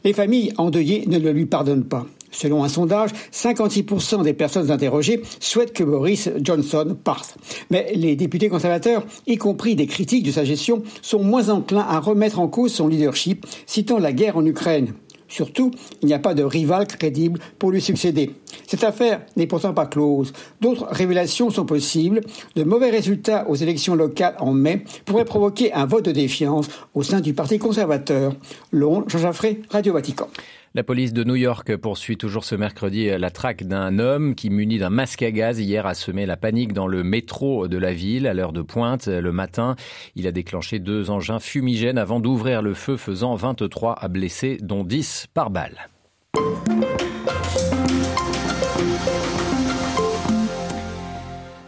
Les 0.05 0.13
familles 0.13 0.53
endeuillées 0.57 1.05
ne 1.07 1.19
le 1.19 1.33
lui 1.33 1.45
pardonnent 1.45 1.83
pas. 1.83 2.05
Selon 2.33 2.63
un 2.63 2.69
sondage, 2.69 3.11
56% 3.31 4.23
des 4.23 4.33
personnes 4.33 4.71
interrogées 4.71 5.21
souhaitent 5.39 5.71
que 5.71 5.83
Boris 5.83 6.29
Johnson 6.41 6.97
parte. 7.01 7.37
Mais 7.69 7.91
les 7.95 8.15
députés 8.15 8.49
conservateurs, 8.49 9.05
y 9.27 9.37
compris 9.37 9.75
des 9.75 9.87
critiques 9.87 10.25
de 10.25 10.31
sa 10.31 10.43
gestion, 10.43 10.83
sont 11.01 11.23
moins 11.23 11.49
enclins 11.49 11.85
à 11.87 11.99
remettre 11.99 12.39
en 12.39 12.47
cause 12.47 12.73
son 12.73 12.87
leadership, 12.87 13.45
citant 13.65 13.99
la 13.99 14.11
guerre 14.11 14.35
en 14.35 14.45
Ukraine. 14.45 14.93
Surtout, 15.33 15.71
il 16.03 16.05
n'y 16.05 16.13
a 16.13 16.19
pas 16.19 16.35
de 16.35 16.43
rival 16.43 16.85
crédible 16.85 17.39
pour 17.57 17.71
lui 17.71 17.81
succéder. 17.81 18.35
Cette 18.67 18.83
affaire 18.83 19.21
n'est 19.35 19.47
pourtant 19.47 19.73
pas 19.73 19.87
close. 19.87 20.31
D'autres 20.61 20.85
révélations 20.91 21.49
sont 21.49 21.65
possibles. 21.65 22.21
De 22.55 22.63
mauvais 22.63 22.91
résultats 22.91 23.49
aux 23.49 23.55
élections 23.55 23.95
locales 23.95 24.35
en 24.39 24.51
mai 24.51 24.83
pourraient 25.05 25.25
provoquer 25.25 25.73
un 25.73 25.87
vote 25.87 26.05
de 26.05 26.11
défiance 26.11 26.67
au 26.93 27.01
sein 27.01 27.19
du 27.19 27.33
Parti 27.33 27.57
conservateur. 27.57 28.35
Londres, 28.71 29.05
Jean 29.07 29.19
Jaffré, 29.19 29.61
Radio 29.71 29.93
Vatican. 29.93 30.27
La 30.75 30.83
police 30.83 31.13
de 31.13 31.23
New 31.23 31.35
York 31.35 31.75
poursuit 31.77 32.17
toujours 32.17 32.43
ce 32.43 32.55
mercredi 32.55 33.07
la 33.07 33.29
traque 33.29 33.61
d'un 33.63 33.99
homme 33.99 34.33
qui, 34.33 34.49
muni 34.49 34.79
d'un 34.79 34.89
masque 34.89 35.21
à 35.21 35.29
gaz, 35.29 35.59
hier 35.59 35.85
a 35.85 35.93
semé 35.93 36.25
la 36.25 36.35
panique 36.35 36.73
dans 36.73 36.87
le 36.87 37.03
métro 37.03 37.67
de 37.67 37.77
la 37.77 37.93
ville 37.93 38.25
à 38.25 38.33
l'heure 38.33 38.53
de 38.53 38.63
pointe 38.63 39.05
le 39.05 39.31
matin. 39.31 39.75
Il 40.15 40.25
a 40.25 40.31
déclenché 40.31 40.79
deux 40.79 41.11
engins 41.11 41.39
fumigènes 41.39 41.99
avant 41.99 42.19
d'ouvrir 42.19 42.63
le 42.63 42.73
feu, 42.73 42.97
faisant 42.97 43.35
23 43.35 43.99
à 43.99 44.07
blessés, 44.07 44.57
dont 44.61 44.83
10 44.83 45.27
par 45.35 45.51
balle. 45.51 45.89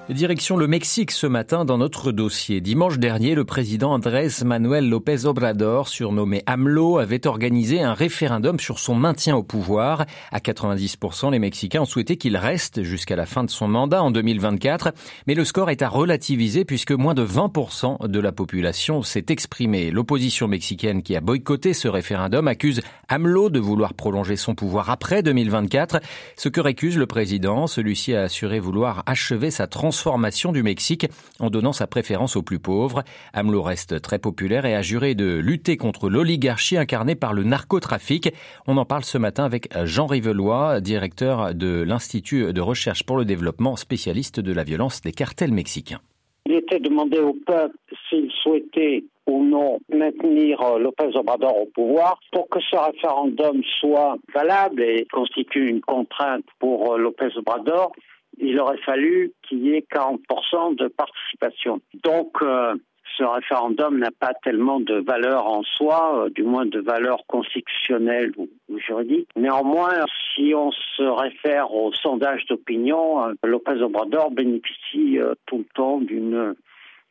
Direction 0.10 0.56
le 0.56 0.68
Mexique 0.68 1.10
ce 1.10 1.26
matin 1.26 1.66
dans 1.66 1.80
notre 1.80 2.12
dossier. 2.12 2.62
Dimanche 2.62 3.00
dernier, 3.00 3.34
le 3.34 3.44
président 3.44 3.92
Andrés 3.92 4.30
Manuel 4.46 4.88
López 4.88 5.26
Obrador, 5.26 5.88
surnommé 5.88 6.44
AMLO, 6.46 7.00
avait 7.00 7.26
organisé 7.26 7.82
un 7.82 7.96
référendum 7.96 8.60
sur 8.60 8.78
son 8.78 8.94
maintien 8.94 9.36
au 9.36 9.42
pouvoir. 9.42 10.06
À 10.32 10.38
90%, 10.38 11.32
les 11.32 11.40
Mexicains 11.40 11.82
ont 11.82 11.86
souhaité 11.86 12.18
qu'il 12.18 12.38
reste 12.38 12.84
jusqu'à 12.84 13.16
la 13.16 13.26
fin 13.26 13.44
de 13.44 13.50
son 13.50 13.68
mandat 13.68 14.04
en 14.04 14.12
2024. 14.12 14.94
Mais 15.26 15.34
le 15.34 15.44
score 15.44 15.72
est 15.72 15.82
à 15.82 15.90
relativiser 15.90 16.66
puisque 16.66 16.92
moins 16.92 17.16
de 17.16 17.26
20% 17.26 18.08
de 18.08 18.20
la 18.20 18.32
population 18.32 19.02
s'est 19.02 19.26
exprimée. 19.30 19.90
L'opposition 19.90 20.48
mexicaine 20.48 21.02
qui 21.02 21.16
a 21.16 21.20
boycotté 21.20 21.74
ce 21.74 21.88
référendum 21.88 22.48
accuse 22.48 22.82
AMLO 23.10 23.50
de 23.50 23.60
vouloir 23.60 23.96
prolonger 23.96 24.36
son 24.36 24.54
pouvoir 24.54 24.92
après 24.92 25.24
2024. 25.24 26.00
Ce 26.38 26.48
que 26.48 26.62
récuse 26.62 26.96
le 26.96 27.08
président, 27.08 27.66
celui-ci 27.66 28.14
a 28.14 28.22
assuré 28.22 28.60
vouloir 28.60 29.02
achever 29.08 29.50
sa 29.50 29.66
transformation 29.66 29.95
transformation 29.96 30.52
du 30.52 30.62
Mexique 30.62 31.08
en 31.40 31.50
donnant 31.50 31.72
sa 31.72 31.88
préférence 31.88 32.36
aux 32.36 32.42
plus 32.42 32.60
pauvres. 32.60 33.04
AMLO 33.32 33.62
reste 33.62 34.02
très 34.02 34.20
populaire 34.20 34.66
et 34.66 34.76
a 34.76 34.82
juré 34.82 35.16
de 35.16 35.38
lutter 35.38 35.78
contre 35.78 36.10
l'oligarchie 36.10 36.76
incarnée 36.76 37.16
par 37.16 37.34
le 37.34 37.44
narcotrafic. 37.44 38.34
On 38.68 38.76
en 38.76 38.84
parle 38.84 39.06
ce 39.06 39.18
matin 39.18 39.46
avec 39.46 39.70
Jean 39.86 40.06
Rivelois, 40.06 40.82
directeur 40.82 41.56
de 41.56 41.82
l'Institut 41.82 42.52
de 42.52 42.60
recherche 42.60 43.04
pour 43.04 43.16
le 43.16 43.24
développement, 43.24 43.78
spécialiste 43.78 44.42
de 44.42 44.52
la 44.52 44.66
violence 44.66 45.00
des 45.00 45.14
cartels 45.14 45.54
mexicains. 45.54 46.02
Il 46.46 46.56
était 46.56 46.80
demandé 46.80 47.20
au 47.20 47.34
peuple 47.34 47.78
s'il 48.10 48.30
souhaitait 48.44 49.06
ou 49.28 49.46
non 49.46 49.80
maintenir 49.90 50.62
euh, 50.62 50.78
Lopez 50.78 51.16
Obrador 51.16 51.58
au 51.58 51.66
pouvoir. 51.68 52.20
Pour 52.34 52.50
que 52.50 52.60
ce 52.60 52.76
référendum 52.76 53.64
soit 53.80 54.18
valable 54.34 54.84
et 54.84 55.08
constitue 55.12 55.70
une 55.70 55.82
contrainte 55.82 56.46
pour 56.60 56.94
euh, 56.94 56.98
Lopez 56.98 57.30
Obrador, 57.38 57.94
il 58.40 58.60
aurait 58.60 58.78
fallu 58.80 59.32
qu'il 59.44 59.66
y 59.66 59.74
ait 59.76 59.86
40% 59.92 60.76
de 60.76 60.88
participation. 60.88 61.82
Donc, 62.04 62.32
euh, 62.42 62.76
ce 63.18 63.24
référendum 63.24 63.98
n'a 63.98 64.12
pas 64.12 64.34
tellement 64.44 64.80
de 64.80 64.96
valeur 64.96 65.48
en 65.48 65.64
soi, 65.64 66.26
euh, 66.26 66.30
du 66.30 66.44
moins 66.44 66.66
de 66.66 66.80
valeur 66.80 67.26
constitutionnelle 67.28 68.32
ou, 68.38 68.50
juridique. 68.78 69.30
Néanmoins, 69.36 70.06
si 70.34 70.54
on 70.56 70.72
se 70.72 71.04
réfère 71.04 71.74
au 71.74 71.94
sondage 71.94 72.46
d'opinion, 72.48 73.26
euh, 73.26 73.34
Lopez 73.44 73.82
Obrador 73.82 74.32
bénéficie 74.32 75.20
tout 75.46 75.60
le 75.60 75.66
temps 75.76 76.00
d'une 76.00 76.56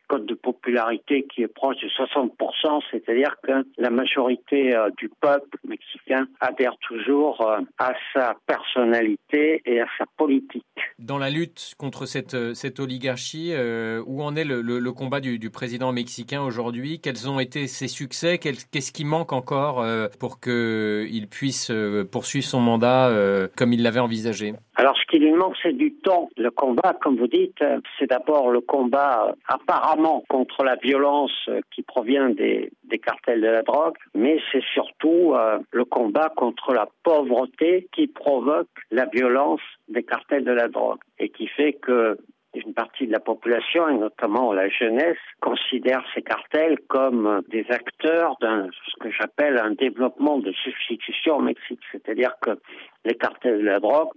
code 0.07 0.25
de 0.25 0.33
popularité 0.33 1.23
qui 1.23 1.41
est 1.41 1.47
proche 1.47 1.77
de 1.77 1.87
60%, 1.87 2.81
c'est-à-dire 2.91 3.35
que 3.43 3.65
la 3.77 3.89
majorité 3.89 4.75
euh, 4.75 4.89
du 4.97 5.09
peuple 5.09 5.57
adhère 6.39 6.75
toujours 6.81 7.41
euh, 7.41 7.59
à 7.77 7.93
sa 8.13 8.35
personnalité 8.45 9.61
et 9.65 9.81
à 9.81 9.87
sa 9.97 10.05
politique. 10.17 10.63
Dans 10.99 11.17
la 11.17 11.29
lutte 11.29 11.73
contre 11.77 12.05
cette, 12.05 12.33
euh, 12.33 12.53
cette 12.53 12.79
oligarchie, 12.79 13.53
où 14.05 14.23
en 14.23 14.35
est 14.35 14.43
le, 14.43 14.61
le, 14.61 14.91
combat 14.91 15.19
du, 15.19 15.39
du, 15.39 15.49
président 15.49 15.91
mexicain 15.91 16.41
aujourd'hui? 16.41 16.99
Quels 16.99 17.29
ont 17.29 17.39
été 17.39 17.67
ses 17.67 17.87
succès? 17.87 18.37
Qu'est-ce 18.37 18.91
qui 18.91 19.05
manque 19.05 19.33
encore 19.33 19.85
pour 20.19 20.39
qu'il 20.39 21.27
puisse 21.29 21.71
poursuivre 22.11 22.45
son 22.45 22.59
mandat 22.59 23.11
comme 23.55 23.73
il 23.73 23.83
l'avait 23.83 23.99
envisagé? 23.99 24.53
Alors, 24.77 24.97
ce 24.97 25.05
qui 25.05 25.19
lui 25.19 25.31
manque, 25.31 25.55
c'est 25.63 25.73
du 25.73 25.93
temps. 25.93 26.29
Le 26.37 26.51
combat, 26.51 26.97
comme 27.01 27.15
vous 27.15 27.27
dites, 27.27 27.63
c'est 27.97 28.09
d'abord 28.09 28.51
le 28.51 28.59
combat 28.59 29.33
apparemment 29.47 30.23
contre 30.27 30.63
la 30.63 30.75
violence 30.75 31.49
qui 31.71 31.81
provient 31.81 32.29
des, 32.29 32.71
cartels 33.01 33.41
de 33.41 33.47
la 33.47 33.61
drogue, 33.61 33.95
mais 34.13 34.39
c'est 34.51 34.63
surtout 34.73 35.33
euh, 35.33 35.59
le 35.71 35.85
combat 35.85 36.29
contre 36.35 36.73
la 36.73 36.87
pauvreté 37.03 37.87
qui 37.93 38.07
provoque 38.07 38.69
la 38.89 39.05
violence 39.05 39.61
des 39.89 40.03
cartels 40.03 40.43
de 40.43 40.51
la 40.51 40.69
drogue 40.69 40.99
et 41.19 41.29
qui 41.29 41.47
fait 41.47 41.73
que 41.73 42.17
une 42.55 42.73
partie 42.73 43.05
de 43.05 43.11
la 43.11 43.19
population, 43.19 43.89
et 43.89 43.95
notamment 43.95 44.53
la 44.53 44.69
jeunesse, 44.69 45.17
considère 45.41 46.03
ces 46.13 46.21
cartels 46.21 46.79
comme 46.87 47.41
des 47.49 47.65
acteurs 47.69 48.37
d'un 48.39 48.69
ce 48.71 49.03
que 49.03 49.11
j'appelle 49.11 49.57
un 49.57 49.71
développement 49.71 50.37
de 50.39 50.51
substitution 50.53 51.37
au 51.37 51.41
Mexique. 51.41 51.81
C'est-à-dire 51.91 52.35
que 52.41 52.51
les 53.03 53.15
cartels 53.15 53.59
de 53.59 53.65
la 53.65 53.79
drogue 53.79 54.09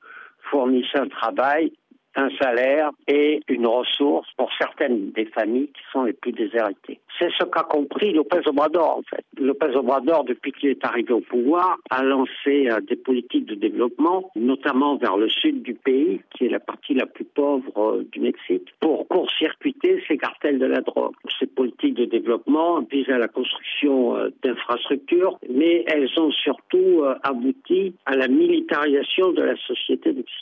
fournissent 0.51 0.95
un 0.95 1.09
travail 1.09 1.73
un 2.19 2.31
salaire 2.41 2.91
et 3.07 3.41
une 3.49 3.67
ressource 3.67 4.29
pour 4.37 4.51
certaines 4.59 5.13
des 5.13 5.27
familles 5.27 5.69
qui 5.69 5.83
sont 5.93 6.03
les 6.03 6.13
plus 6.13 6.33
déshéritées. 6.33 6.99
C'est 7.19 7.31
ce 7.39 7.45
qu'a 7.45 7.63
compris 7.63 8.13
Lopez 8.13 8.41
Obrador, 8.47 8.99
en 8.99 9.03
fait. 9.03 9.25
Lopez 9.39 9.75
Obrador, 9.77 10.25
depuis 10.25 10.53
qu'il 10.53 10.71
est 10.71 10.85
arrivé 10.85 11.13
au 11.13 11.21
pouvoir, 11.21 11.79
a 11.91 12.03
lancé 12.03 12.69
euh, 12.69 12.81
des 12.81 12.97
politiques 12.97 13.47
de 13.47 13.55
développement, 13.55 14.31
notamment 14.37 14.97
vers 14.97 15.17
le 15.17 15.29
sud 15.29 15.63
du 15.63 15.75
pays, 15.75 16.21
qui 16.35 16.47
est 16.47 16.49
la 16.49 16.61
partie 16.61 16.95
la 16.95 17.07
plus 17.07 17.25
pauvre 17.25 17.73
euh, 17.77 18.05
du 18.13 18.21
Mexique, 18.21 18.75
pour 18.81 19.07
court-circuiter 19.09 20.03
ces 20.09 20.19
cartels 20.19 20.59
de 20.59 20.67
la 20.67 20.81
drogue. 20.81 21.15
Ces 21.39 21.47
politiques 21.47 21.95
de 21.95 22.05
développement 22.05 22.81
visent 22.91 23.11
à 23.11 23.19
la 23.19 23.29
construction 23.29 24.17
euh, 24.17 24.31
d'infrastructures, 24.43 25.39
mais 25.49 25.85
elles 25.87 26.11
ont 26.19 26.31
surtout 26.31 27.05
abouti 27.23 27.95
à 28.07 28.17
la 28.17 28.29
militarisation 28.29 29.33
de 29.33 29.43
la 29.43 29.57
société 29.57 30.13
mexicaine. 30.13 30.38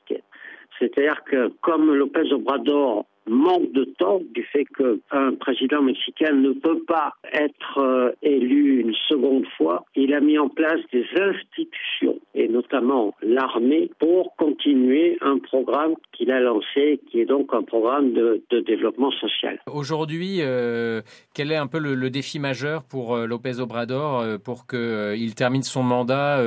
C'est-à-dire 0.96 1.22
que 1.24 1.52
comme 1.60 1.94
Lopez 1.94 2.32
Obrador 2.32 3.04
manque 3.28 3.72
de 3.72 3.84
temps 3.84 4.20
du 4.34 4.44
fait 4.44 4.64
qu'un 4.64 5.34
président 5.34 5.82
mexicain 5.82 6.32
ne 6.32 6.52
peut 6.52 6.82
pas 6.86 7.14
être 7.32 7.78
euh, 7.78 8.12
élu 8.22 8.80
une 8.80 8.94
seconde 9.08 9.44
fois, 9.56 9.84
il 9.94 10.14
a 10.14 10.20
mis 10.20 10.38
en 10.38 10.48
place 10.48 10.80
des 10.92 11.04
institutions 11.16 12.18
et 12.34 12.48
notamment 12.48 13.14
l'armée 13.22 13.90
pour 13.98 14.36
continuer 14.36 15.18
un 15.20 15.38
programme 15.38 15.94
qu'il 16.12 16.30
a 16.30 16.40
lancé 16.40 17.00
qui 17.10 17.20
est 17.20 17.24
donc 17.24 17.52
un 17.52 17.62
programme 17.62 18.12
de, 18.12 18.42
développement 18.66 19.10
social. 19.12 19.58
Aujourd'hui, 19.72 20.38
euh, 20.40 21.02
quel 21.34 21.52
est 21.52 21.56
un 21.56 21.66
peu 21.66 21.78
le, 21.78 22.10
défi 22.10 22.38
majeur 22.38 22.84
pour 22.84 23.14
euh, 23.14 23.26
Lopez 23.26 23.58
Obrador 23.58 24.24
pour 24.44 24.66
qu'il 24.66 25.34
termine 25.34 25.62
son 25.62 25.82
mandat 25.82 26.40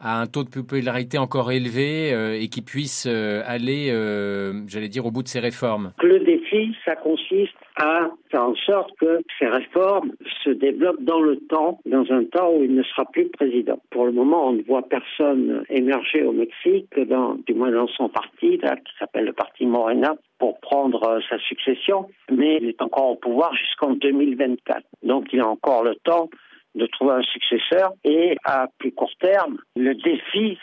à 0.00 0.20
un 0.20 0.26
taux 0.26 0.44
de 0.44 0.48
popularité 0.48 1.18
encore 1.18 1.50
élevé 1.50 2.12
euh, 2.12 2.40
et 2.40 2.48
qui 2.48 2.62
puisse 2.62 3.06
euh, 3.06 3.42
aller, 3.46 3.88
euh, 3.90 4.52
j'allais 4.66 4.88
dire, 4.88 5.06
au 5.06 5.10
bout 5.10 5.22
de 5.22 5.28
ses 5.28 5.40
réformes 5.40 5.92
Le 6.02 6.20
défi, 6.20 6.74
ça 6.84 6.94
consiste 6.96 7.54
à 7.76 8.10
faire 8.30 8.44
en 8.44 8.54
sorte 8.54 8.90
que 8.98 9.20
ces 9.38 9.46
réformes 9.46 10.12
se 10.44 10.50
développent 10.50 11.02
dans 11.02 11.20
le 11.20 11.36
temps, 11.36 11.80
dans 11.86 12.04
un 12.10 12.24
temps 12.24 12.52
où 12.52 12.64
il 12.64 12.74
ne 12.74 12.82
sera 12.82 13.04
plus 13.06 13.28
président. 13.28 13.78
Pour 13.90 14.06
le 14.06 14.12
moment, 14.12 14.48
on 14.48 14.52
ne 14.52 14.62
voit 14.62 14.82
personne 14.82 15.64
émerger 15.68 16.22
au 16.22 16.32
Mexique, 16.32 16.88
dans, 17.08 17.36
du 17.46 17.54
moins 17.54 17.70
dans 17.70 17.88
son 17.88 18.08
parti, 18.08 18.58
là, 18.58 18.76
qui 18.76 18.92
s'appelle 18.98 19.26
le 19.26 19.32
parti 19.32 19.66
Morena, 19.66 20.16
pour 20.38 20.60
prendre 20.60 21.20
sa 21.28 21.38
succession, 21.40 22.08
mais 22.30 22.58
il 22.60 22.68
est 22.68 22.82
encore 22.82 23.10
au 23.10 23.16
pouvoir 23.16 23.54
jusqu'en 23.54 23.92
2024. 23.92 24.82
Donc 25.02 25.28
il 25.32 25.40
a 25.40 25.48
encore 25.48 25.82
le 25.82 25.96
temps 25.96 26.28
de 26.74 26.86
trouver 26.86 27.14
un 27.14 27.22
successeur. 27.22 27.92
Et 28.04 28.36
à 28.44 28.68
plus 28.78 28.92
court 28.92 29.10
terme, 29.20 29.58
le 29.76 29.94
défi, 29.94 30.58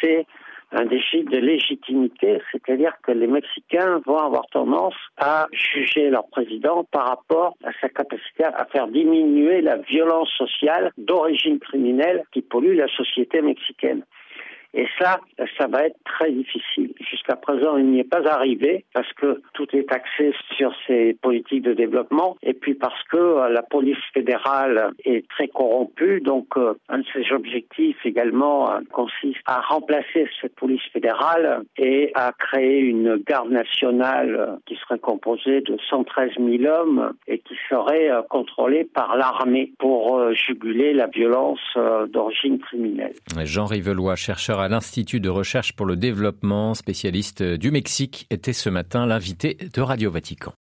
c'est 0.00 0.26
un 0.72 0.84
défi 0.84 1.22
de 1.22 1.38
légitimité, 1.38 2.40
c'est-à-dire 2.50 2.92
que 3.02 3.12
les 3.12 3.28
Mexicains 3.28 4.00
vont 4.04 4.18
avoir 4.18 4.46
tendance 4.48 4.96
à 5.16 5.46
juger 5.52 6.10
leur 6.10 6.26
président 6.28 6.84
par 6.90 7.06
rapport 7.06 7.54
à 7.64 7.70
sa 7.80 7.88
capacité 7.88 8.44
à 8.44 8.64
faire 8.66 8.88
diminuer 8.88 9.60
la 9.60 9.76
violence 9.76 10.30
sociale 10.36 10.90
d'origine 10.98 11.60
criminelle 11.60 12.24
qui 12.32 12.42
pollue 12.42 12.76
la 12.76 12.88
société 12.88 13.42
mexicaine. 13.42 14.02
Et 14.76 14.86
ça, 15.00 15.20
ça 15.56 15.66
va 15.68 15.86
être 15.86 15.96
très 16.04 16.30
difficile. 16.30 16.92
Jusqu'à 17.00 17.34
présent, 17.34 17.78
il 17.78 17.86
n'y 17.86 18.00
est 18.00 18.04
pas 18.04 18.28
arrivé 18.30 18.84
parce 18.92 19.10
que 19.14 19.40
tout 19.54 19.66
est 19.72 19.90
axé 19.90 20.34
sur 20.54 20.70
ces 20.86 21.14
politiques 21.22 21.62
de 21.62 21.72
développement 21.72 22.36
et 22.42 22.52
puis 22.52 22.74
parce 22.74 23.02
que 23.10 23.16
euh, 23.16 23.48
la 23.48 23.62
police 23.62 23.96
fédérale 24.12 24.90
est 25.06 25.26
très 25.28 25.48
corrompue. 25.48 26.20
Donc, 26.20 26.48
euh, 26.58 26.74
un 26.90 26.98
de 26.98 27.06
ses 27.14 27.32
objectifs 27.32 27.96
également 28.04 28.70
euh, 28.70 28.80
consiste 28.92 29.40
à 29.46 29.62
remplacer 29.62 30.28
cette 30.42 30.54
police 30.56 30.82
fédérale 30.92 31.62
et 31.78 32.12
à 32.14 32.32
créer 32.38 32.80
une 32.80 33.16
garde 33.26 33.50
nationale 33.50 34.58
qui 34.66 34.76
serait 34.76 34.98
composée 34.98 35.62
de 35.62 35.78
113 35.88 36.32
000 36.38 36.64
hommes 36.64 37.14
et 37.26 37.38
qui 37.38 37.54
serait 37.70 38.10
contrôlée 38.28 38.84
par 38.84 39.16
l'armée 39.16 39.72
pour 39.78 40.34
juguler 40.34 40.92
la 40.92 41.06
violence 41.06 41.60
d'origine 42.08 42.58
criminelle. 42.58 43.14
Jean 43.44 43.64
Rivelois, 43.64 44.16
chercheur 44.16 44.60
à 44.66 44.68
l'Institut 44.68 45.20
de 45.20 45.28
recherche 45.28 45.74
pour 45.74 45.86
le 45.86 45.94
développement, 45.94 46.74
spécialiste 46.74 47.40
du 47.40 47.70
Mexique, 47.70 48.26
était 48.30 48.52
ce 48.52 48.68
matin 48.68 49.06
l'invité 49.06 49.56
de 49.72 49.80
Radio 49.80 50.10
Vatican. 50.10 50.54